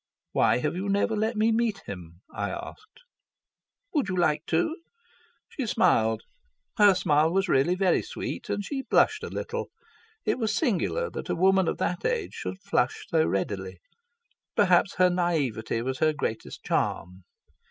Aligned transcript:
"Why 0.31 0.57
have 0.57 0.75
you 0.75 0.89
never 0.89 1.15
let 1.15 1.35
me 1.35 1.51
meet 1.51 1.83
him?" 1.85 2.21
I 2.33 2.49
asked. 2.49 3.03
"Would 3.93 4.09
you 4.09 4.17
like 4.17 4.43
to?" 4.47 4.77
She 5.47 5.67
smiled, 5.67 6.23
her 6.79 6.95
smile 6.95 7.29
was 7.31 7.47
really 7.47 7.75
very 7.75 8.01
sweet, 8.01 8.49
and 8.49 8.65
she 8.65 8.81
blushed 8.81 9.21
a 9.23 9.27
little; 9.29 9.69
it 10.25 10.39
was 10.39 10.55
singular 10.55 11.11
that 11.11 11.29
a 11.29 11.35
woman 11.35 11.67
of 11.67 11.77
that 11.77 12.03
age 12.03 12.33
should 12.33 12.63
flush 12.63 13.05
so 13.09 13.27
readily. 13.27 13.77
Perhaps 14.55 14.95
her 14.95 15.11
naivete 15.11 15.83
was 15.83 15.99
her 15.99 16.13
greatest 16.13 16.63
charm. 16.63 17.21